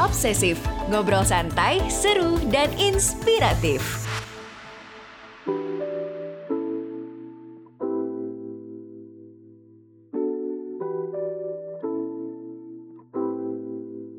[0.00, 0.56] Obsesif,
[0.88, 3.84] ngobrol santai, seru, dan inspiratif.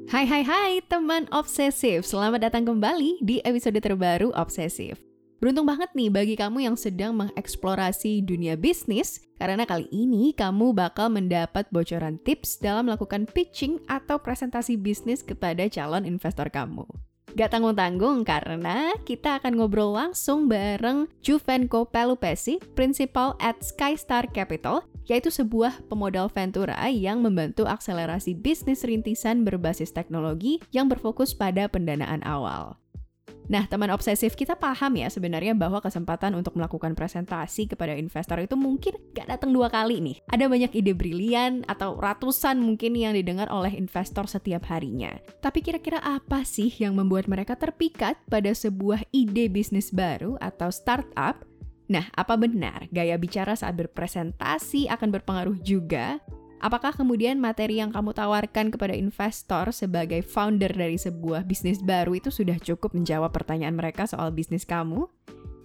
[0.06, 5.11] Hai hai hai teman obsesif, selamat datang kembali di episode terbaru Obsesif.
[5.42, 11.10] Beruntung banget nih bagi kamu yang sedang mengeksplorasi dunia bisnis, karena kali ini kamu bakal
[11.10, 16.86] mendapat bocoran tips dalam melakukan pitching atau presentasi bisnis kepada calon investor kamu.
[17.34, 25.34] Gak tanggung-tanggung karena kita akan ngobrol langsung bareng Juvenko Pelupesi, Principal at Skystar Capital, yaitu
[25.34, 32.78] sebuah pemodal Ventura yang membantu akselerasi bisnis rintisan berbasis teknologi yang berfokus pada pendanaan awal.
[33.50, 38.54] Nah, teman obsesif kita paham ya sebenarnya bahwa kesempatan untuk melakukan presentasi kepada investor itu
[38.54, 40.18] mungkin gak datang dua kali nih.
[40.30, 45.18] Ada banyak ide brilian atau ratusan mungkin yang didengar oleh investor setiap harinya.
[45.42, 51.42] Tapi kira-kira apa sih yang membuat mereka terpikat pada sebuah ide bisnis baru atau startup
[51.92, 56.24] Nah, apa benar gaya bicara saat berpresentasi akan berpengaruh juga
[56.62, 62.30] Apakah kemudian materi yang kamu tawarkan kepada investor sebagai founder dari sebuah bisnis baru itu
[62.30, 65.10] sudah cukup menjawab pertanyaan mereka soal bisnis kamu?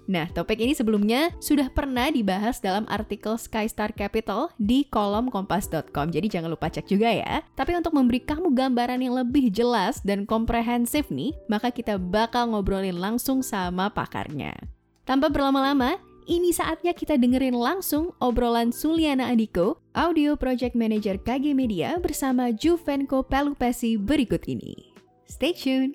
[0.06, 6.30] Nah, topik ini sebelumnya sudah pernah dibahas dalam artikel Skystar Capital di kolom kompas.com, jadi
[6.30, 7.42] jangan lupa cek juga ya.
[7.58, 12.96] Tapi untuk memberi kamu gambaran yang lebih jelas dan komprehensif nih, maka kita bakal ngobrolin
[12.96, 14.54] langsung sama pakarnya.
[15.02, 21.94] Tanpa berlama-lama, ini saatnya kita dengerin langsung obrolan Suliana Andiko, Audio Project Manager KG Media
[22.02, 24.90] bersama Juvenko Pelupesi berikut ini.
[25.30, 25.94] Stay tuned!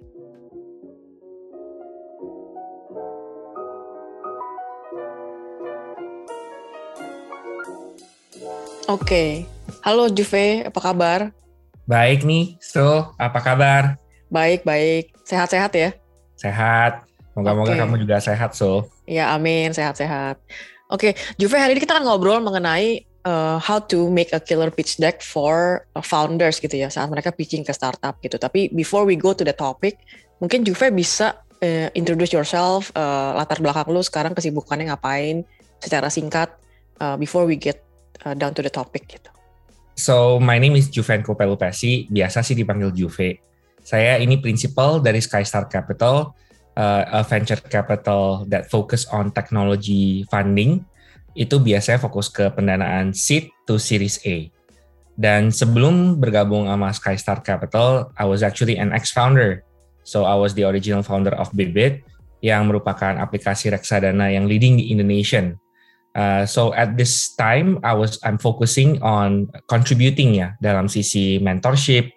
[8.87, 9.47] Oke,
[9.83, 11.19] halo Juve, apa kabar?
[11.87, 13.95] Baik nih, so apa kabar?
[14.31, 15.11] Baik, baik.
[15.27, 15.91] Sehat-sehat ya?
[16.39, 17.03] Sehat.
[17.35, 17.79] Moga-moga okay.
[17.79, 18.91] kamu juga sehat, so.
[19.11, 19.75] Ya, amin.
[19.75, 20.39] Sehat-sehat.
[20.87, 21.13] Oke, okay.
[21.35, 25.19] Juve hari ini kita akan ngobrol mengenai uh, how to make a killer pitch deck
[25.19, 28.39] for founders gitu ya saat mereka pitching ke startup gitu.
[28.39, 29.99] Tapi before we go to the topic,
[30.39, 35.43] mungkin Juve bisa uh, introduce yourself, uh, latar belakang lu sekarang kesibukannya ngapain
[35.83, 36.47] secara singkat
[37.03, 37.83] uh, before we get
[38.23, 39.27] uh, down to the topic gitu.
[39.99, 43.43] So, my name is Juvenko Pelupesi, biasa sih dipanggil Juve.
[43.83, 46.31] Saya ini principal dari Skystar Capital
[46.75, 50.85] uh, a venture capital that focus on technology funding
[51.31, 54.51] itu biasanya fokus ke pendanaan seed to series A.
[55.15, 59.63] Dan sebelum bergabung sama Skystar Capital, I was actually an ex-founder.
[60.01, 62.01] So I was the original founder of Bibit
[62.41, 65.61] yang merupakan aplikasi reksadana yang leading di Indonesian.
[66.11, 72.11] Uh, so at this time, I was I'm focusing on contributing ya dalam sisi mentorship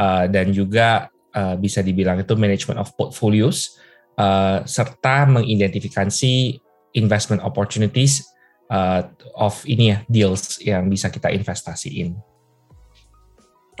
[0.00, 3.76] uh, dan juga uh, bisa dibilang itu management of portfolios
[4.18, 6.58] uh, serta mengidentifikasi
[6.94, 8.22] investment opportunities
[8.70, 12.14] uh, of ini ya deals yang bisa kita investasiin.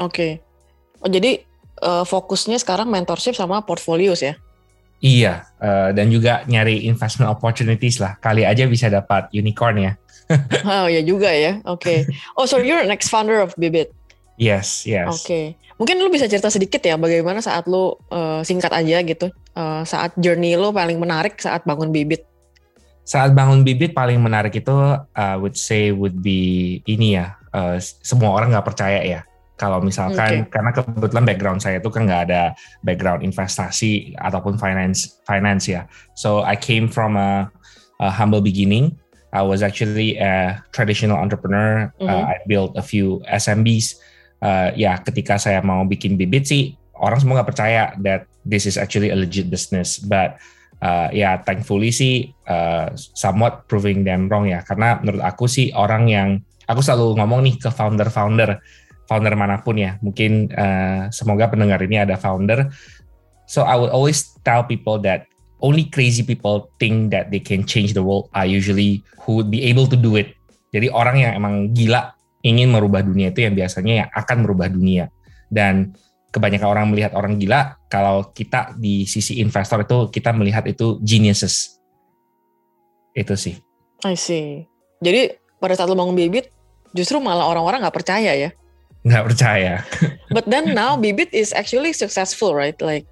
[0.02, 0.10] Oke.
[0.10, 0.32] Okay.
[1.04, 1.44] Oh jadi
[1.84, 4.34] uh, fokusnya sekarang mentorship sama portfolios ya?
[5.04, 8.16] Iya, uh, dan juga nyari investment opportunities lah.
[8.24, 9.92] Kali aja bisa dapat unicorn ya.
[10.80, 11.60] oh ya juga ya.
[11.68, 12.08] Oke.
[12.08, 12.16] Okay.
[12.40, 13.92] Oh so you're next founder of Bibit?
[14.40, 15.12] Yes, yes.
[15.12, 15.20] Oke.
[15.22, 15.44] Okay.
[15.74, 19.26] Mungkin lu bisa cerita sedikit ya bagaimana saat lu uh, singkat aja gitu
[19.58, 22.22] uh, saat journey lo paling menarik saat bangun bibit?
[23.04, 24.72] Saat bangun bibit paling menarik itu
[25.18, 29.20] I uh, would say would be ini ya uh, semua orang nggak percaya ya
[29.54, 30.50] kalau misalkan okay.
[30.50, 32.42] karena kebetulan background saya itu kan nggak ada
[32.82, 35.86] background investasi ataupun finance finance ya
[36.18, 37.46] so I came from a,
[38.02, 38.98] a humble beginning
[39.34, 42.10] I was actually a traditional entrepreneur mm -hmm.
[42.10, 43.98] uh, I built a few SMBs
[44.44, 48.76] uh, ya ketika saya mau bikin bibit sih orang semua nggak percaya that this is
[48.76, 49.98] actually a legit business.
[49.98, 50.38] But
[50.84, 54.62] uh, ya thankfully sih uh, somewhat proving them wrong ya.
[54.62, 56.28] Karena menurut aku sih orang yang
[56.68, 58.60] aku selalu ngomong nih ke founder-founder
[59.08, 59.96] founder mana pun ya.
[60.04, 62.70] Mungkin uh, semoga pendengar ini ada founder.
[63.44, 65.28] So I would always tell people that
[65.60, 69.64] only crazy people think that they can change the world are usually who would be
[69.68, 70.32] able to do it.
[70.72, 72.13] Jadi orang yang emang gila
[72.44, 75.08] ingin merubah dunia itu yang biasanya yang akan merubah dunia
[75.48, 75.96] dan
[76.28, 81.78] kebanyakan orang melihat orang gila, kalau kita di sisi investor itu kita melihat itu geniuses.
[83.14, 83.56] Itu sih.
[84.02, 84.66] I see.
[84.98, 86.50] Jadi pada saat lo bangun Bibit,
[86.90, 88.50] justru malah orang-orang nggak percaya ya?
[89.06, 89.74] Nggak percaya.
[90.34, 92.76] But then now Bibit is actually successful, right?
[92.82, 93.06] Like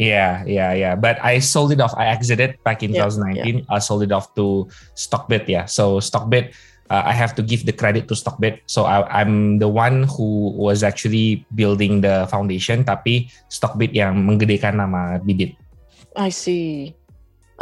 [0.00, 0.96] Yeah, yeah, yeah.
[0.96, 1.92] But I sold it off.
[1.92, 3.44] I exited back in yeah, 2019.
[3.44, 3.68] Yeah.
[3.68, 4.64] I sold it off to
[4.96, 5.68] Stockbit, yeah.
[5.68, 6.56] So Stockbit
[6.90, 8.66] uh, I have to give the credit to Stockbit.
[8.66, 14.76] So I, I'm the one who was actually building the foundation, tapi Stockbit yang menggedekan
[14.76, 15.54] nama Bibit.
[16.18, 16.92] I see.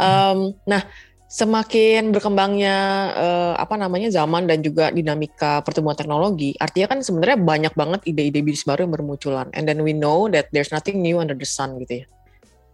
[0.01, 0.81] Um, nah,
[1.29, 2.77] semakin berkembangnya
[3.13, 8.41] uh, apa namanya zaman dan juga dinamika pertumbuhan teknologi, artinya kan sebenarnya banyak banget ide-ide
[8.41, 9.47] bisnis baru yang bermunculan.
[9.53, 12.05] And then we know that there's nothing new under the sun gitu ya.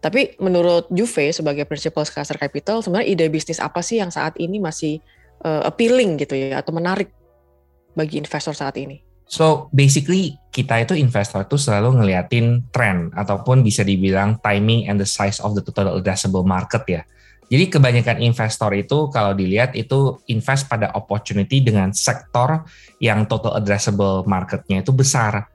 [0.00, 4.62] Tapi menurut Juve sebagai principal Casar Capital, sebenarnya ide bisnis apa sih yang saat ini
[4.62, 5.02] masih
[5.42, 7.12] uh, appealing gitu ya atau menarik
[7.96, 9.02] bagi investor saat ini?
[9.26, 15.08] So basically kita itu investor itu selalu ngeliatin tren ataupun bisa dibilang timing and the
[15.08, 17.02] size of the total addressable market ya.
[17.46, 22.66] Jadi kebanyakan investor itu kalau dilihat itu invest pada opportunity dengan sektor
[22.98, 25.46] yang total addressable marketnya itu besar.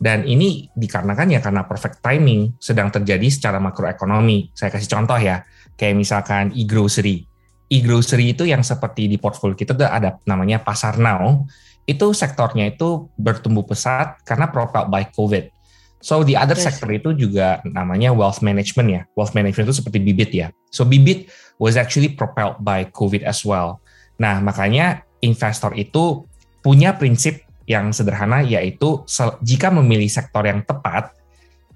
[0.00, 4.54] Dan ini dikarenakan ya karena perfect timing sedang terjadi secara makroekonomi.
[4.56, 5.44] Saya kasih contoh ya,
[5.76, 7.29] kayak misalkan e-grocery.
[7.70, 11.46] E-grocery itu yang seperti di portfolio kita ada namanya Pasar Now.
[11.86, 15.54] Itu sektornya itu bertumbuh pesat karena propelled by COVID.
[16.00, 16.64] So the other yes.
[16.66, 19.02] sector itu juga namanya wealth management ya.
[19.14, 20.48] Wealth management itu seperti bibit ya.
[20.74, 21.30] So bibit
[21.60, 23.78] was actually propelled by COVID as well.
[24.18, 26.26] Nah makanya investor itu
[26.64, 29.06] punya prinsip yang sederhana yaitu
[29.46, 31.14] jika memilih sektor yang tepat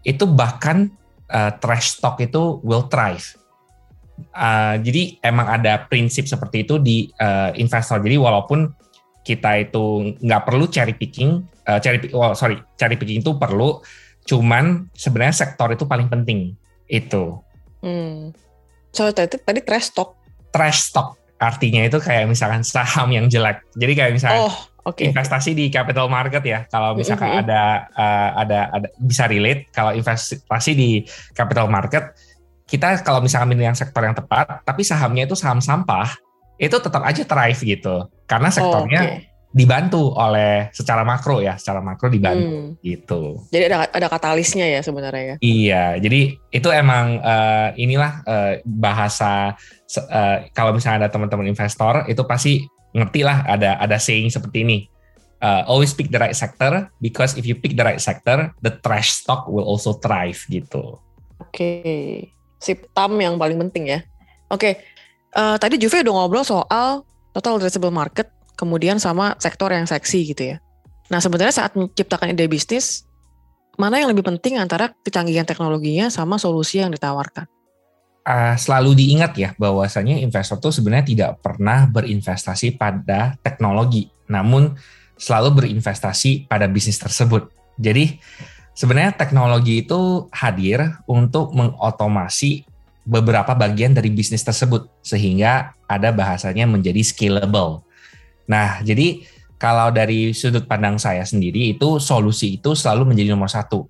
[0.03, 0.91] itu bahkan
[1.31, 3.23] uh, trash stock itu will thrive.
[4.31, 7.99] Uh, jadi emang ada prinsip seperti itu di uh, investor.
[7.99, 8.71] Jadi walaupun
[9.27, 13.83] kita itu nggak perlu cherry picking, uh, cherry well, sorry cherry picking itu perlu,
[14.25, 16.57] Cuman sebenarnya sektor itu paling penting
[16.89, 17.37] itu.
[17.85, 18.33] Hmm.
[18.91, 20.17] So tadi tadi trash stock.
[20.51, 23.61] Trash stock artinya itu kayak misalkan saham yang jelek.
[23.77, 24.57] Jadi kayak misalnya oh,
[24.89, 25.13] okay.
[25.13, 26.65] investasi di capital market ya.
[26.73, 27.45] Kalau misalkan mm -hmm.
[27.45, 27.63] ada
[27.93, 31.05] uh, ada ada bisa relate kalau investasi di
[31.37, 32.17] capital market
[32.75, 36.11] kita kalau misalkan milih yang sektor yang tepat, tapi sahamnya itu saham sampah,
[36.59, 38.11] itu tetap aja thrive gitu.
[38.27, 42.83] Karena sektornya oh, okay dibantu oleh secara makro ya, secara makro dibantu hmm.
[42.83, 43.39] gitu.
[43.55, 45.37] Jadi ada ada katalisnya ya sebenarnya ya.
[45.39, 49.55] Iya, jadi itu emang uh, inilah uh, bahasa
[50.11, 54.79] uh, kalau misalnya ada teman-teman investor itu pasti ngerti lah ada ada saying seperti ini.
[55.39, 59.23] Uh, always pick the right sector because if you pick the right sector, the trash
[59.23, 60.99] stock will also thrive gitu.
[61.39, 62.34] Oke, okay.
[62.65, 64.01] Sip tam yang paling penting ya.
[64.49, 64.73] Oke, okay.
[65.37, 67.05] uh, tadi Juve udah ngobrol soal
[67.37, 70.57] total addressable market kemudian sama sektor yang seksi gitu ya.
[71.13, 73.05] Nah sebenarnya saat menciptakan ide bisnis,
[73.77, 77.45] mana yang lebih penting antara kecanggihan teknologinya sama solusi yang ditawarkan?
[78.25, 84.73] Uh, selalu diingat ya bahwasanya investor tuh sebenarnya tidak pernah berinvestasi pada teknologi, namun
[85.21, 87.53] selalu berinvestasi pada bisnis tersebut.
[87.77, 88.17] Jadi
[88.75, 92.67] sebenarnya teknologi itu hadir untuk mengotomasi
[93.07, 97.87] beberapa bagian dari bisnis tersebut sehingga ada bahasanya menjadi scalable.
[98.51, 99.25] Nah, jadi
[99.57, 103.89] kalau dari sudut pandang saya sendiri itu solusi itu selalu menjadi nomor satu.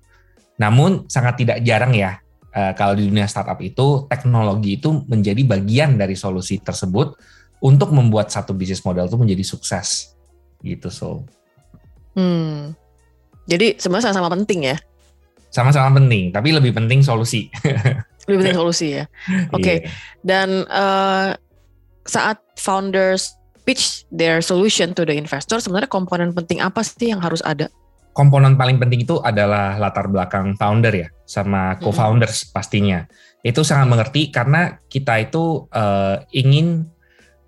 [0.55, 2.21] Namun sangat tidak jarang ya
[2.55, 7.19] eh, kalau di dunia startup itu teknologi itu menjadi bagian dari solusi tersebut
[7.59, 10.15] untuk membuat satu bisnis model itu menjadi sukses
[10.63, 11.09] gitu so.
[12.15, 12.71] Hmm.
[13.45, 14.77] Jadi sebenarnya sama-sama penting ya.
[15.53, 17.47] Sama-sama penting, tapi lebih penting solusi.
[18.25, 19.05] lebih penting solusi ya.
[19.55, 19.61] Oke.
[19.61, 19.77] Okay.
[19.77, 19.91] Yeah.
[20.25, 21.37] Dan uh,
[22.05, 27.41] saat founders pitch their solution to the investor, sebenarnya komponen penting apa sih yang harus
[27.45, 27.69] ada?
[28.15, 32.51] Komponen paling penting itu adalah latar belakang founder ya, sama co-founders hmm.
[32.55, 32.99] pastinya.
[33.45, 36.94] Itu sangat mengerti karena kita itu uh, ingin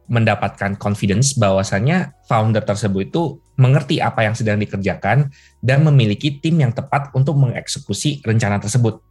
[0.08, 3.24] mendapatkan confidence bahwasannya founder tersebut itu
[3.60, 5.28] mengerti apa yang sedang dikerjakan
[5.60, 9.04] dan memiliki tim yang tepat untuk mengeksekusi rencana tersebut.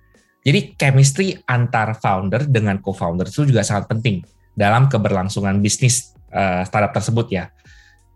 [0.46, 4.22] Jadi chemistry antar founder dengan co-founder itu juga sangat penting
[4.54, 7.44] dalam keberlangsungan bisnis uh, startup tersebut ya.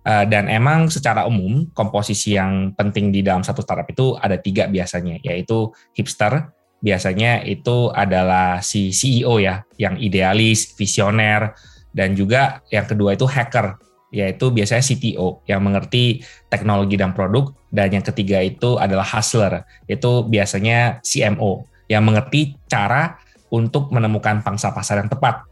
[0.01, 4.65] Uh, dan emang secara umum komposisi yang penting di dalam satu startup itu ada tiga
[4.71, 6.49] biasanya, yaitu hipster,
[6.81, 11.53] biasanya itu adalah si CEO ya, yang idealis, visioner,
[11.97, 13.79] dan juga yang kedua itu hacker,
[14.11, 20.27] yaitu biasanya CTO yang mengerti teknologi dan produk, dan yang ketiga itu adalah hustler, itu
[20.27, 23.19] biasanya CMO yang mengerti cara
[23.51, 25.51] untuk menemukan pangsa pasar yang tepat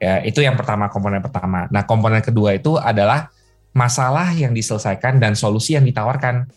[0.00, 1.68] Ya, itu yang pertama komponen pertama.
[1.68, 3.28] Nah, komponen kedua itu adalah
[3.76, 6.48] masalah yang diselesaikan dan solusi yang ditawarkan.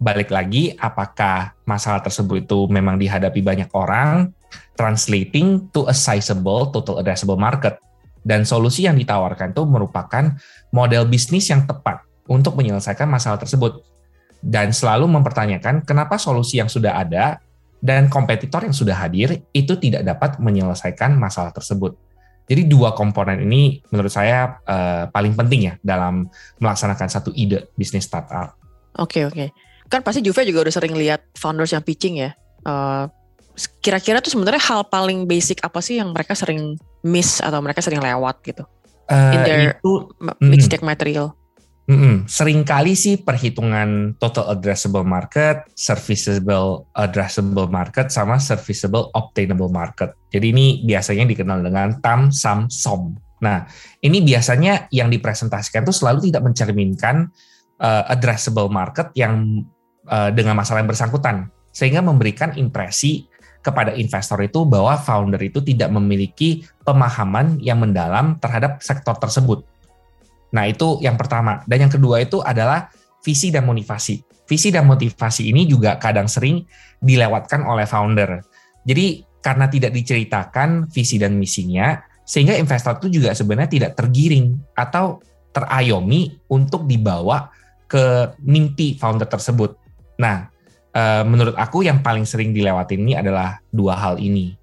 [0.00, 4.32] Balik lagi, apakah masalah tersebut itu memang dihadapi banyak orang,
[4.80, 7.76] translating to a sizable total addressable market.
[8.20, 10.36] Dan solusi yang ditawarkan itu merupakan
[10.70, 13.80] model bisnis yang tepat untuk menyelesaikan masalah tersebut.
[14.40, 17.40] Dan selalu mempertanyakan kenapa solusi yang sudah ada
[17.80, 21.96] dan kompetitor yang sudah hadir itu tidak dapat menyelesaikan masalah tersebut
[22.50, 26.26] Jadi dua komponen ini menurut saya uh, paling penting ya dalam
[26.58, 28.58] melaksanakan satu ide bisnis startup.
[28.98, 29.34] Oke okay, oke.
[29.38, 29.48] Okay.
[29.86, 32.34] Kan pasti Juve juga udah sering lihat founders yang pitching ya.
[32.66, 33.06] Uh,
[33.84, 38.00] kira-kira tuh sebenarnya hal paling basic apa sih yang mereka sering miss atau mereka sering
[38.00, 38.64] lewat gitu?
[39.10, 39.92] Uh, in their itu,
[40.38, 41.34] pitch deck material.
[41.90, 42.30] Mm-mm.
[42.30, 50.14] Seringkali sih perhitungan total addressable market, serviceable addressable market, sama serviceable obtainable market.
[50.30, 53.18] Jadi ini biasanya dikenal dengan TAM, SAM, SOM.
[53.42, 53.66] Nah,
[54.06, 57.26] ini biasanya yang dipresentasikan itu selalu tidak mencerminkan
[57.82, 59.66] uh, addressable market yang
[60.06, 61.50] uh, dengan masalah yang bersangkutan.
[61.74, 63.26] Sehingga memberikan impresi
[63.60, 69.68] kepada investor itu bahwa founder itu tidak memiliki pemahaman yang mendalam terhadap sektor tersebut
[70.50, 71.62] Nah, itu yang pertama.
[71.66, 72.90] Dan yang kedua itu adalah
[73.22, 74.22] visi dan motivasi.
[74.46, 76.66] Visi dan motivasi ini juga kadang sering
[76.98, 78.42] dilewatkan oleh founder.
[78.82, 85.22] Jadi, karena tidak diceritakan visi dan misinya, sehingga investor itu juga sebenarnya tidak tergiring atau
[85.50, 87.50] terayomi untuk dibawa
[87.90, 89.74] ke mimpi founder tersebut.
[90.18, 90.50] Nah,
[90.94, 94.54] eh, menurut aku yang paling sering dilewati ini adalah dua hal ini.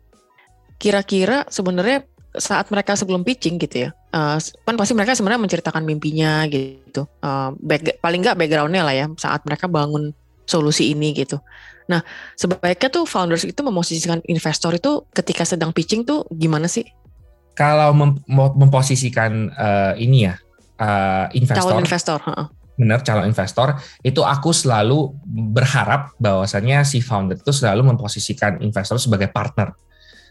[0.77, 2.05] Kira-kira sebenarnya
[2.37, 7.49] saat mereka sebelum pitching gitu ya, uh, kan pasti mereka sebenarnya menceritakan mimpinya gitu, uh,
[7.57, 10.13] back, paling nggak backgroundnya lah ya saat mereka bangun
[10.45, 11.41] solusi ini gitu.
[11.89, 12.05] Nah
[12.37, 16.85] sebaiknya tuh founders itu memosisikan investor itu ketika sedang pitching tuh gimana sih?
[17.57, 20.37] Kalau mem memposisikan uh, ini ya
[20.77, 23.73] uh, investor, calon investor, uh benar calon investor
[24.05, 29.73] itu aku selalu berharap bahwasannya si founder itu selalu memposisikan investor sebagai partner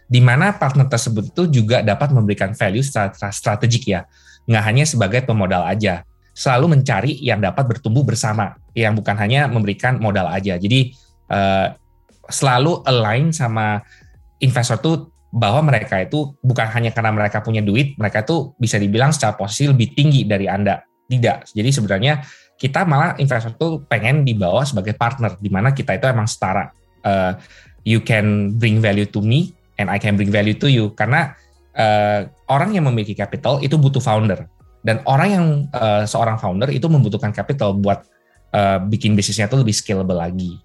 [0.07, 4.07] di mana partner tersebut itu juga dapat memberikan value secara strategik ya,
[4.47, 9.99] nggak hanya sebagai pemodal aja, selalu mencari yang dapat bertumbuh bersama, yang bukan hanya memberikan
[9.99, 10.55] modal aja.
[10.55, 10.95] Jadi
[11.27, 11.75] uh,
[12.31, 13.83] selalu align sama
[14.39, 14.97] investor tuh
[15.35, 19.67] bahwa mereka itu bukan hanya karena mereka punya duit, mereka tuh bisa dibilang secara posisi
[19.67, 20.79] lebih tinggi dari Anda.
[21.07, 21.55] Tidak.
[21.55, 22.23] Jadi sebenarnya
[22.57, 26.73] kita malah investor tuh pengen dibawa sebagai partner, di mana kita itu emang setara.
[27.07, 27.39] Uh,
[27.87, 31.37] you can bring value to me, and I can bring value to you karena
[31.77, 34.49] uh, orang yang memiliki capital itu butuh founder
[34.83, 38.07] dan orang yang uh, seorang founder itu membutuhkan capital buat
[38.55, 40.63] uh, bikin bisnisnya itu lebih scalable lagi.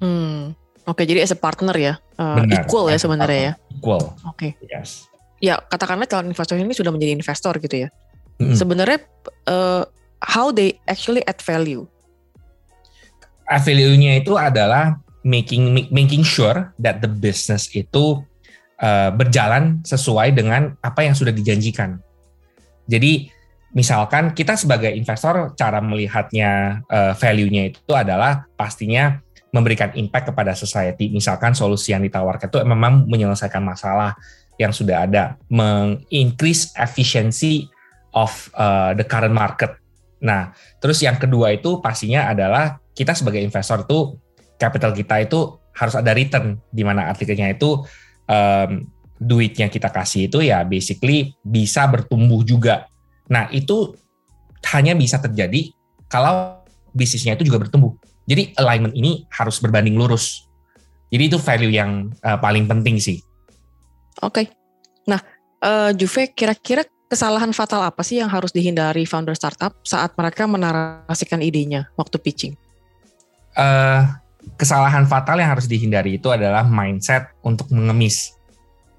[0.00, 0.56] Hmm.
[0.82, 3.52] Oke, okay, jadi as a partner ya, uh, Benar, equal ya sebenarnya ya.
[3.70, 4.02] Equal.
[4.26, 4.58] Oke.
[4.58, 4.66] Okay.
[4.66, 5.06] Yes.
[5.38, 7.88] Ya, katakanlah calon investor ini sudah menjadi investor gitu ya.
[8.42, 8.58] Mm-hmm.
[8.58, 8.98] Sebenarnya
[9.46, 9.86] uh,
[10.22, 11.86] how they actually add value?
[13.46, 18.22] Add value-nya itu adalah making making sure that the business itu
[18.82, 22.02] uh, berjalan sesuai dengan apa yang sudah dijanjikan.
[22.90, 23.30] Jadi
[23.72, 29.22] misalkan kita sebagai investor cara melihatnya uh, value-nya itu adalah pastinya
[29.52, 31.12] memberikan impact kepada society.
[31.12, 34.16] Misalkan solusi yang ditawarkan itu memang menyelesaikan masalah
[34.60, 37.71] yang sudah ada, mengincrease efficiency
[38.12, 39.76] of uh, the current market.
[40.22, 44.16] Nah, terus yang kedua itu pastinya adalah kita sebagai investor itu
[44.60, 47.82] capital kita itu harus ada return di mana artikelnya itu
[48.28, 48.70] um,
[49.16, 52.86] duitnya kita kasih itu ya basically bisa bertumbuh juga.
[53.26, 53.96] Nah, itu
[54.70, 55.74] hanya bisa terjadi
[56.06, 56.62] kalau
[56.94, 57.96] bisnisnya itu juga bertumbuh.
[58.28, 60.46] Jadi alignment ini harus berbanding lurus.
[61.10, 63.18] Jadi itu value yang uh, paling penting sih.
[64.22, 64.46] Oke.
[64.46, 64.46] Okay.
[65.10, 65.20] Nah,
[65.64, 71.44] uh, Juve kira-kira kesalahan fatal apa sih yang harus dihindari founder startup saat mereka menarasikan
[71.44, 72.56] idenya waktu pitching?
[73.52, 74.08] Uh,
[74.56, 78.32] kesalahan fatal yang harus dihindari itu adalah mindset untuk mengemis.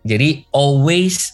[0.05, 1.33] Jadi always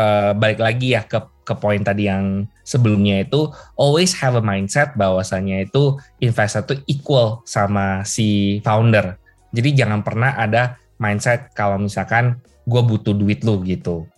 [0.00, 4.96] uh, balik lagi ya ke ke poin tadi yang sebelumnya itu always have a mindset
[4.96, 9.20] bahwasannya itu investor itu equal sama si founder.
[9.52, 14.08] Jadi jangan pernah ada mindset kalau misalkan gue butuh duit lu gitu.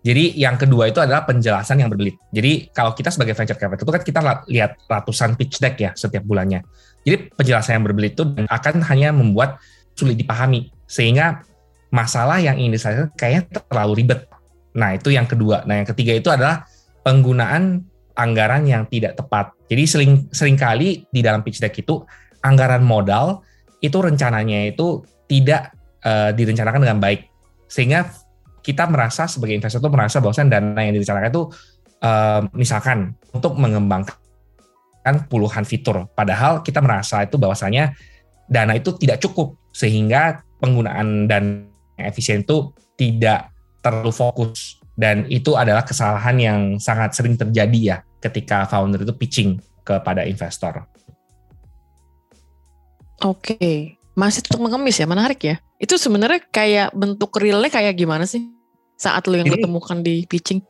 [0.00, 2.16] Jadi yang kedua itu adalah penjelasan yang berbelit.
[2.32, 6.24] Jadi kalau kita sebagai venture capital itu kan kita lihat ratusan pitch deck ya setiap
[6.24, 6.64] bulannya.
[7.04, 9.60] Jadi penjelasan yang berbelit itu akan hanya membuat
[9.92, 11.44] sulit dipahami sehingga
[11.92, 14.24] masalah yang ingin diselesaikan kayaknya terlalu ribet.
[14.72, 15.68] Nah itu yang kedua.
[15.68, 16.64] Nah yang ketiga itu adalah
[17.04, 17.84] penggunaan
[18.16, 19.52] anggaran yang tidak tepat.
[19.68, 22.00] Jadi sering sering kali di dalam pitch deck itu
[22.40, 23.44] anggaran modal
[23.80, 25.72] itu rencananya itu tidak
[26.04, 27.28] uh, direncanakan dengan baik
[27.70, 28.08] sehingga
[28.60, 31.44] kita merasa sebagai investor itu merasa bahwa dana yang direncanakan itu
[32.04, 34.16] uh, misalkan untuk mengembangkan
[35.00, 36.08] kan puluhan fitur.
[36.12, 37.96] Padahal kita merasa itu bahwasanya
[38.46, 43.48] dana itu tidak cukup sehingga penggunaan dan efisien itu tidak
[43.80, 49.56] terlalu fokus dan itu adalah kesalahan yang sangat sering terjadi ya ketika founder itu pitching
[49.80, 50.84] kepada investor.
[53.24, 55.56] Oke, masih tetap mengemis ya, menarik ya.
[55.80, 58.60] Itu sebenarnya kayak bentuk realnya kayak gimana sih?
[59.00, 60.60] saat lu yang Jadi, ketemukan di pitching?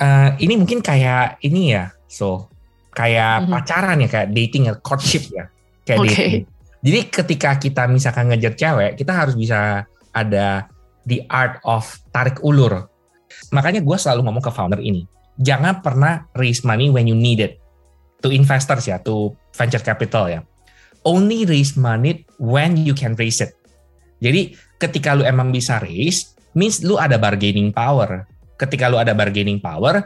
[0.00, 2.48] Uh, ini mungkin kayak ini ya, so
[2.96, 3.52] kayak mm-hmm.
[3.52, 5.52] pacaran ya, kayak dating ya, courtship ya,
[5.84, 6.08] kayak okay.
[6.08, 6.44] dating.
[6.80, 9.84] Jadi ketika kita misalkan ngejar cewek, kita harus bisa
[10.16, 10.64] ada
[11.04, 11.84] the art of
[12.16, 12.88] tarik ulur.
[13.52, 15.04] Makanya gue selalu ngomong ke founder ini,
[15.36, 17.60] jangan pernah raise money when you need it.
[18.24, 20.40] To investors ya, to venture capital ya.
[21.04, 23.52] Only raise money when you can raise it.
[24.20, 28.28] Jadi ketika lu emang bisa raise, means lu ada bargaining power.
[28.60, 30.04] Ketika lu ada bargaining power,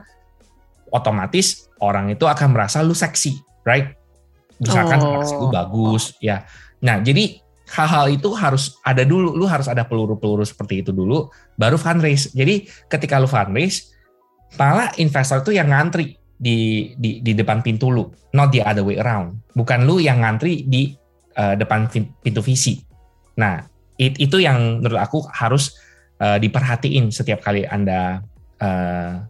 [0.94, 3.34] otomatis orang itu akan merasa lu seksi,
[3.66, 3.98] right?
[4.62, 5.20] Misalkan oh.
[5.20, 6.46] lu bagus, ya.
[6.86, 7.42] Nah, jadi
[7.74, 11.26] hal-hal itu harus ada dulu, lu harus ada peluru-peluru seperti itu dulu,
[11.58, 12.30] baru fundraise.
[12.30, 13.90] Jadi ketika lu fundraise,
[14.54, 19.00] malah investor itu yang ngantri di di di depan pintu lu, not the other way
[19.02, 19.42] around.
[19.58, 20.94] Bukan lu yang ngantri di
[21.34, 21.90] uh, depan
[22.22, 22.78] pintu visi.
[23.34, 23.58] Nah,
[23.98, 25.74] it, itu yang menurut aku harus
[26.18, 28.22] uh, diperhatiin setiap kali Anda
[28.60, 29.22] uh,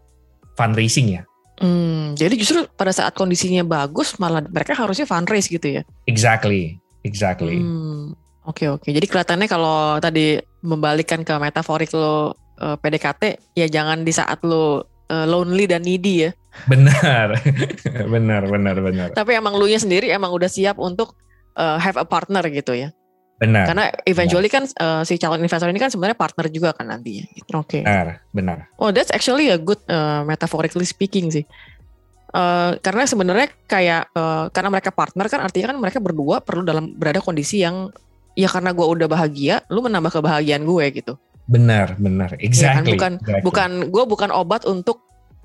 [0.57, 1.23] fundraising ya.
[1.63, 5.83] Hmm, jadi justru pada saat kondisinya bagus malah mereka harusnya fundraise gitu ya?
[6.11, 7.63] Exactly, exactly.
[7.63, 8.11] Hmm,
[8.43, 8.89] oke oke.
[8.91, 14.83] Jadi kelihatannya kalau tadi membalikkan ke metaforik lo uh, PDKT ya jangan di saat lo
[15.15, 16.31] uh, lonely dan needy ya.
[16.71, 17.39] Benar,
[18.15, 19.09] benar, benar, benar.
[19.15, 21.19] Tapi emang lu nya sendiri emang udah siap untuk
[21.59, 22.91] uh, have a partner gitu ya?
[23.35, 23.67] Benar.
[23.67, 24.71] Karena eventually benar.
[24.71, 27.27] kan uh, si calon investor ini kan sebenarnya partner juga kan nantinya.
[27.59, 27.81] Oke.
[27.81, 27.83] Okay.
[27.83, 28.59] Benar, benar.
[28.79, 31.43] Oh, that's actually a good uh, metaphorically speaking sih.
[32.35, 36.91] Uh, karena sebenarnya kayak uh, karena mereka partner kan artinya kan mereka berdua perlu dalam
[36.99, 37.95] berada kondisi yang
[38.35, 41.15] ya karena gue udah bahagia, lu menambah kebahagiaan gue gitu.
[41.47, 42.63] Benar, benar, exactly.
[42.67, 42.85] Ya kan?
[42.91, 43.43] Bukan, exactly.
[43.47, 45.03] bukan gue bukan obat untuk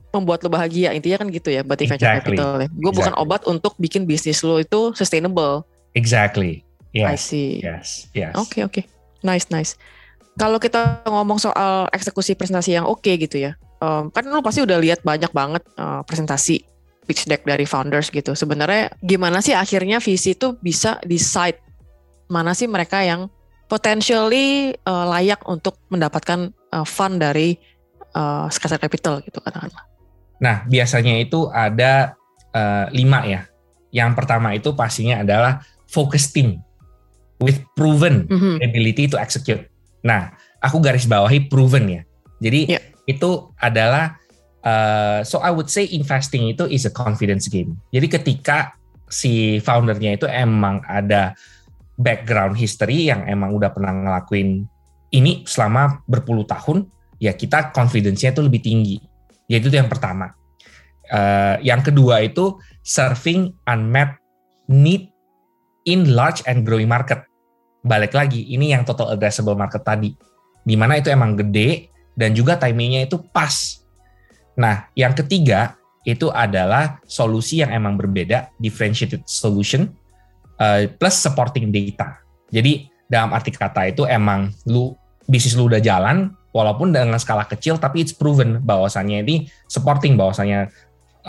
[0.10, 2.02] membuat lo bahagia intinya kan gitu ya, berarti exactly.
[2.02, 2.68] venture capital ya.
[2.74, 2.98] Gue exactly.
[2.98, 5.66] bukan obat untuk bikin bisnis lo itu sustainable.
[5.94, 6.66] Exactly.
[6.96, 7.10] Yes.
[7.10, 7.50] I see.
[7.62, 8.10] Yes.
[8.18, 8.34] Yes.
[8.34, 8.74] Oke okay, oke.
[8.82, 8.84] Okay.
[9.22, 9.78] Nice nice.
[10.40, 14.64] Kalau kita ngomong soal eksekusi presentasi yang oke okay gitu ya, um, kan lu pasti
[14.64, 16.64] udah lihat banyak banget uh, presentasi
[17.06, 18.34] pitch deck dari founders gitu.
[18.34, 21.60] Sebenarnya gimana sih akhirnya visi itu bisa decide
[22.30, 23.28] mana sih mereka yang
[23.68, 27.58] potentially uh, layak untuk mendapatkan uh, fund dari
[28.14, 29.86] uh, Skysar Capital gitu katakanlah.
[30.40, 32.16] Nah biasanya itu ada
[32.56, 33.42] uh, lima ya.
[33.90, 36.62] Yang pertama itu pastinya adalah focus team
[37.40, 38.60] with proven mm-hmm.
[38.64, 39.64] ability to execute.
[40.04, 42.02] Nah, aku garis bawahi proven ya.
[42.40, 42.84] Jadi yeah.
[43.08, 44.16] itu adalah
[44.64, 47.80] uh, so I would say investing itu is a confidence game.
[47.92, 48.76] Jadi ketika
[49.10, 51.34] si foundernya itu emang ada
[52.00, 54.64] background history yang emang udah pernah ngelakuin
[55.12, 58.98] ini selama berpuluh tahun, ya kita confidence-nya itu lebih tinggi.
[59.50, 60.32] Yaitu itu yang pertama.
[61.10, 64.14] Uh, yang kedua itu serving unmet
[64.70, 65.10] need
[65.90, 67.26] in large and growing market
[67.84, 70.12] balik lagi ini yang total addressable market tadi.
[70.64, 73.80] Di mana itu emang gede dan juga timingnya itu pas.
[74.60, 79.88] Nah yang ketiga itu adalah solusi yang emang berbeda differentiated solution
[80.60, 82.20] uh, plus supporting data.
[82.52, 84.94] Jadi dalam arti kata itu emang lu
[85.26, 89.36] bisnis lu udah jalan walaupun dengan skala kecil tapi it's proven bahwasannya ini
[89.70, 90.70] supporting bahwasannya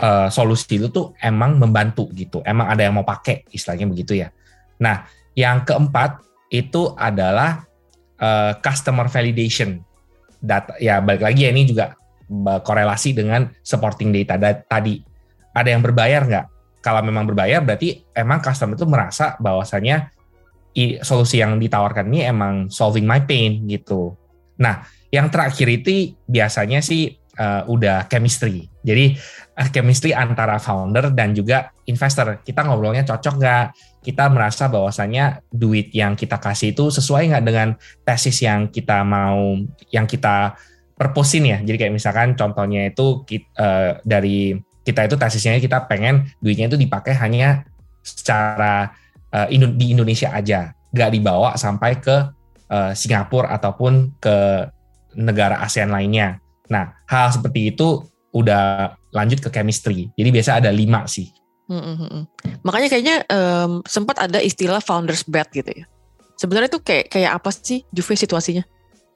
[0.00, 2.40] uh, solusi itu tuh emang membantu gitu.
[2.42, 4.32] Emang ada yang mau pakai istilahnya begitu ya.
[4.80, 7.64] Nah yang keempat itu adalah
[8.18, 9.80] uh, customer validation.
[10.40, 11.94] Data ya balik lagi ya ini juga
[12.40, 15.02] korelasi dengan supporting data tadi.
[15.54, 16.46] Ada yang berbayar nggak?
[16.80, 20.10] Kalau memang berbayar berarti emang customer itu merasa bahwasanya
[21.02, 24.16] solusi yang ditawarkan ini emang solving my pain gitu.
[24.56, 28.68] Nah, yang terakhir itu biasanya sih uh, udah chemistry.
[28.84, 29.16] Jadi
[29.56, 32.44] uh, chemistry antara founder dan juga investor.
[32.44, 33.64] Kita ngobrolnya cocok nggak?
[34.00, 37.68] kita merasa bahwasanya duit yang kita kasih itu sesuai nggak dengan
[38.00, 39.60] tesis yang kita mau
[39.92, 40.56] yang kita
[40.96, 43.24] perposin ya jadi kayak misalkan contohnya itu
[43.60, 47.68] uh, dari kita itu tesisnya kita pengen duitnya itu dipakai hanya
[48.00, 48.88] secara
[49.36, 52.16] uh, di Indonesia aja nggak dibawa sampai ke
[52.72, 54.64] uh, Singapura ataupun ke
[55.12, 61.04] negara ASEAN lainnya nah hal seperti itu udah lanjut ke chemistry jadi biasa ada lima
[61.10, 61.28] sih
[61.70, 62.26] Hmm,
[62.66, 65.86] Makanya kayaknya um, sempat ada istilah founders bed gitu ya.
[66.34, 68.66] Sebenarnya itu kayak kayak apa sih Juve situasinya?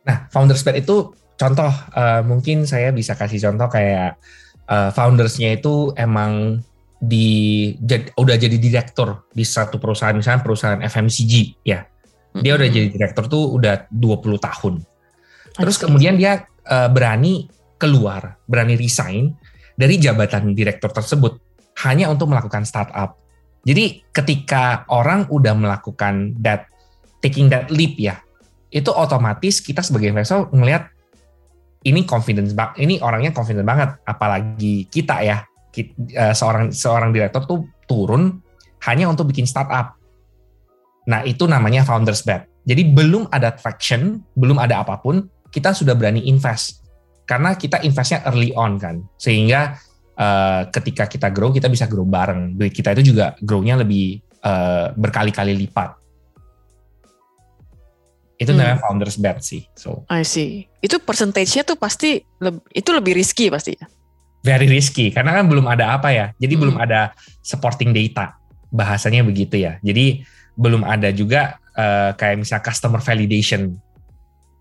[0.06, 4.22] Nah, founders bed itu contoh uh, mungkin saya bisa kasih contoh kayak
[4.70, 6.62] uh, foundersnya itu emang
[7.02, 11.82] di jad, udah jadi direktur di satu perusahaan misalnya perusahaan FMCG ya.
[11.82, 12.54] Dia mm-hmm.
[12.54, 14.74] udah jadi direktur tuh udah 20 tahun.
[15.58, 17.48] Terus kemudian dia uh, berani
[17.80, 19.34] keluar, berani resign
[19.74, 21.36] dari jabatan direktur tersebut
[21.84, 23.18] hanya untuk melakukan startup.
[23.64, 26.68] Jadi ketika orang udah melakukan that
[27.24, 28.20] taking that leap ya,
[28.68, 30.92] itu otomatis kita sebagai investor ngelihat
[31.84, 37.44] ini confidence bang, ini orangnya confident banget, apalagi kita ya, kita, eh, seorang seorang direktur
[37.44, 38.40] tuh turun
[38.88, 39.96] hanya untuk bikin startup.
[41.08, 42.48] Nah itu namanya founders bet.
[42.64, 46.82] Jadi belum ada traction, belum ada apa pun, kita sudah berani invest
[47.24, 49.78] karena kita investnya early on kan, sehingga
[50.18, 52.58] uh, ketika kita grow kita bisa grow bareng.
[52.58, 55.96] Duit kita itu juga grownya lebih uh, berkali-kali lipat.
[58.36, 58.58] Itu hmm.
[58.58, 59.64] namanya founders bet sih.
[59.78, 60.04] So.
[60.10, 60.66] I see.
[60.82, 62.20] Itu percentage-nya tuh pasti
[62.74, 63.86] itu lebih risky pasti ya.
[64.44, 66.26] Very risky karena kan belum ada apa ya.
[66.36, 66.60] Jadi hmm.
[66.60, 68.36] belum ada supporting data.
[68.68, 69.80] Bahasanya begitu ya.
[69.80, 70.26] Jadi
[70.58, 73.80] belum ada juga uh, kayak misalnya customer validation.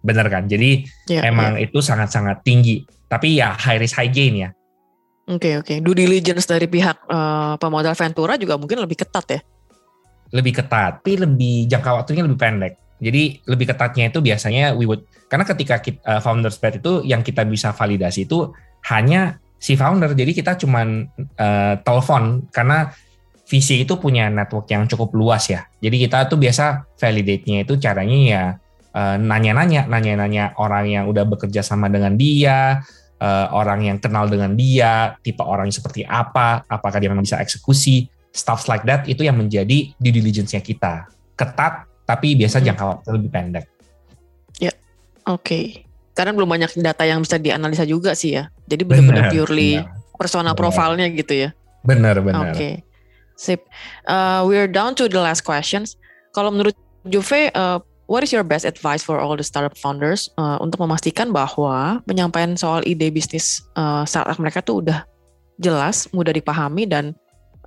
[0.04, 0.46] Bener kan?
[0.52, 1.66] Jadi yeah, emang yeah.
[1.66, 2.84] itu sangat-sangat tinggi.
[3.08, 4.50] Tapi ya high risk high gain ya.
[5.32, 5.66] Oke okay, oke.
[5.66, 5.78] Okay.
[5.80, 9.40] Due diligence dari pihak uh, pemodal Ventura juga mungkin lebih ketat ya.
[10.36, 12.74] Lebih ketat, tapi lebih jangka waktunya lebih pendek.
[13.00, 17.24] Jadi lebih ketatnya itu biasanya we would karena ketika kita, uh, founders bet itu yang
[17.24, 18.52] kita bisa validasi itu
[18.92, 20.12] hanya si founder.
[20.12, 21.08] Jadi kita cuman
[21.40, 22.92] uh, telepon karena
[23.48, 25.68] VC itu punya network yang cukup luas ya.
[25.80, 28.44] Jadi kita tuh biasa validate-nya itu caranya ya
[28.94, 32.86] nanya-nanya, nanya-nanya orang yang udah bekerja sama dengan dia,
[33.18, 38.06] uh, orang yang kenal dengan dia, tipe orangnya seperti apa, apakah dia memang bisa eksekusi,
[38.34, 41.10] stuff like that itu yang menjadi due diligence-nya kita.
[41.34, 42.66] Ketat tapi biasa hmm.
[42.70, 43.66] jangka waktu lebih pendek.
[44.60, 44.74] Ya,
[45.26, 45.42] oke.
[45.42, 45.66] Okay.
[46.14, 48.54] Karena belum banyak data yang bisa dianalisa juga sih ya.
[48.70, 49.90] Jadi benar-benar purely bener.
[50.14, 51.50] persona profilnya gitu ya.
[51.82, 52.54] Benar, benar.
[52.54, 52.54] Oke.
[52.54, 52.74] Okay.
[53.34, 53.66] Sip.
[54.06, 55.98] Uh, we're down to the last questions.
[56.38, 56.78] Kalau menurut
[57.10, 61.32] Juve, uh, what is your best advice for all the startup founders uh, untuk memastikan
[61.32, 65.08] bahwa penyampaian soal ide bisnis uh, startup mereka tuh udah
[65.62, 67.14] jelas, mudah dipahami dan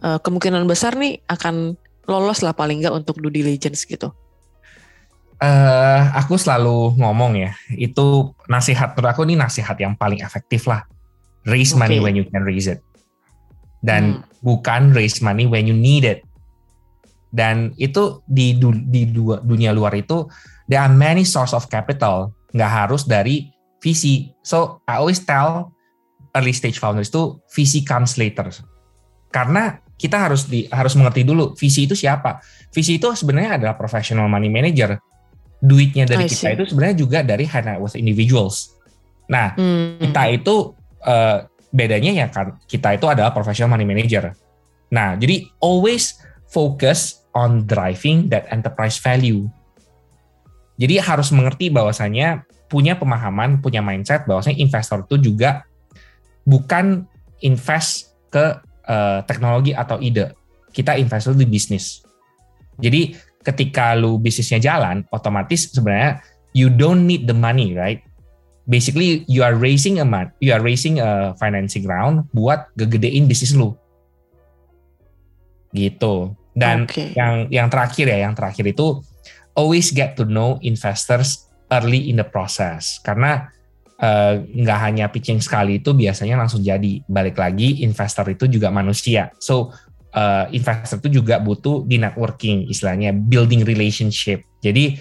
[0.03, 4.11] uh, kemungkinan besar nih akan lolos lah paling nggak untuk due diligence gitu.
[5.37, 10.89] Uh, aku selalu ngomong ya, itu nasihat menurut aku ini nasihat yang paling efektif lah.
[11.47, 11.81] Raise okay.
[11.81, 12.81] money when you can raise it.
[13.85, 14.43] Dan hmm.
[14.43, 16.26] bukan raise money when you need it.
[17.37, 20.25] Dan itu di, du, di dua, dunia luar itu,
[20.73, 22.33] there are many source of capital.
[22.57, 23.53] Nggak harus dari
[23.85, 24.33] VC.
[24.41, 25.77] So, I always tell
[26.33, 28.49] early stage founders itu VC comes later.
[29.29, 32.41] Karena kita harus di, harus mengerti dulu VC itu siapa.
[32.73, 34.97] VC itu sebenarnya adalah professional money manager
[35.61, 38.77] duitnya dari kita itu sebenarnya juga dari high net worth individuals.
[39.27, 39.99] Nah, hmm.
[40.05, 41.39] kita itu uh,
[41.73, 44.37] bedanya ya kan kita itu adalah professional money manager.
[44.93, 49.45] Nah, jadi always focus on driving that enterprise value.
[50.81, 55.69] Jadi harus mengerti bahwasanya punya pemahaman, punya mindset bahwasanya investor itu juga
[56.49, 57.05] bukan
[57.45, 58.57] invest ke
[58.89, 60.33] uh, teknologi atau ide.
[60.73, 62.05] Kita invest di bisnis.
[62.81, 66.21] Jadi ketika lu bisnisnya jalan, otomatis sebenarnya
[66.53, 68.01] you don't need the money, right?
[68.67, 73.55] Basically you are raising a man, you are raising a financing round buat gegedein bisnis
[73.55, 73.73] lu.
[75.73, 76.35] Gitu.
[76.57, 77.13] Dan okay.
[77.13, 79.05] yang yang terakhir ya, yang terakhir itu
[79.53, 82.97] always get to know investors early in the process.
[83.05, 83.53] Karena
[84.01, 87.05] uh, nggak hanya pitching sekali itu biasanya langsung jadi.
[87.05, 89.29] Balik lagi investor itu juga manusia.
[89.37, 89.77] So
[90.17, 94.41] uh, investor itu juga butuh di networking istilahnya building relationship.
[94.65, 94.97] Jadi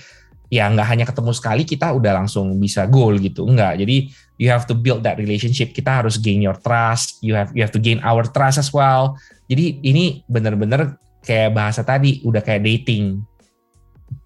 [0.52, 3.48] ya nggak hanya ketemu sekali kita udah langsung bisa goal gitu.
[3.48, 5.72] Enggak jadi you have to build that relationship.
[5.72, 7.24] Kita harus gain your trust.
[7.24, 9.16] You have you have to gain our trust as well.
[9.48, 13.26] Jadi ini bener-bener kayak bahasa tadi udah kayak dating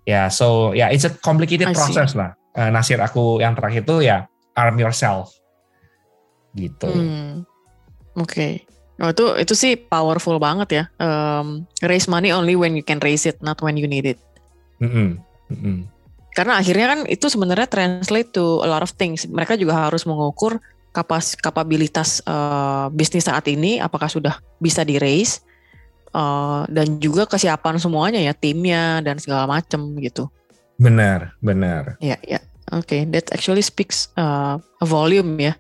[0.04, 3.88] ya yeah, so ya yeah, it's a complicated process lah uh, nasir aku yang terakhir
[3.88, 5.32] tuh ya arm yourself
[6.54, 7.48] gitu hmm.
[8.20, 8.68] oke okay.
[9.00, 10.84] Oh, itu itu sih powerful banget ya.
[11.00, 14.20] Um, raise money only when you can raise it, not when you need it.
[14.84, 15.08] Mm -hmm.
[15.56, 15.78] Mm -hmm.
[16.36, 19.24] Karena akhirnya kan itu sebenarnya translate to a lot of things.
[19.24, 20.60] Mereka juga harus mengukur
[20.92, 25.40] kapas kapabilitas uh, bisnis saat ini, apakah sudah bisa di raise,
[26.14, 30.30] uh, dan juga kesiapan semuanya ya, timnya dan segala macam gitu.
[30.80, 32.00] Benar, benar.
[32.00, 32.40] Ya, ya.
[32.70, 35.58] Oke, okay, that actually speaks uh, a volume ya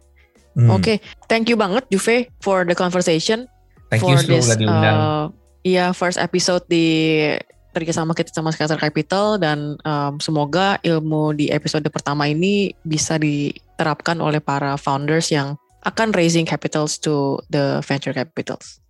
[0.60, 0.76] Hmm.
[0.76, 0.98] Oke, okay.
[1.32, 3.48] thank you banget Juve for the conversation.
[3.88, 5.32] Thank for you this, uh,
[5.64, 7.30] Iya, first episode di
[7.72, 14.20] kerjasama kita sama Scatter Capital dan um, semoga ilmu di episode pertama ini bisa diterapkan
[14.20, 15.56] oleh para founders yang
[15.88, 18.84] akan raising capitals to the venture capitals.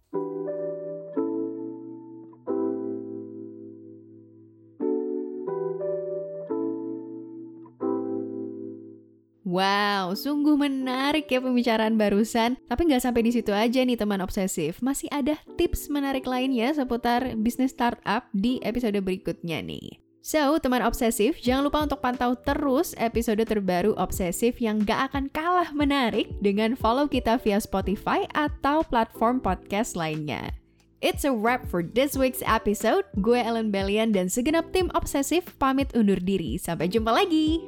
[9.59, 12.55] Wow, sungguh menarik ya pembicaraan barusan.
[12.71, 14.79] Tapi nggak sampai di situ aja nih teman obsesif.
[14.79, 19.99] Masih ada tips menarik lainnya seputar bisnis startup di episode berikutnya nih.
[20.23, 25.75] So, teman obsesif, jangan lupa untuk pantau terus episode terbaru obsesif yang gak akan kalah
[25.75, 30.55] menarik dengan follow kita via Spotify atau platform podcast lainnya.
[31.03, 33.07] It's a wrap for this week's episode.
[33.19, 36.55] Gue Ellen Bellian dan segenap tim obsesif pamit undur diri.
[36.55, 37.59] Sampai jumpa lagi.